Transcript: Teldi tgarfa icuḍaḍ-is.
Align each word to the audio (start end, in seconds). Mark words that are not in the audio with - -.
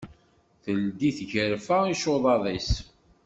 Teldi 0.63 1.09
tgarfa 1.17 1.77
icuḍaḍ-is. 1.93 2.71